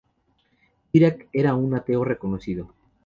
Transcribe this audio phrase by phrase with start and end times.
[0.91, 2.73] Dirac era un ateo reconocido.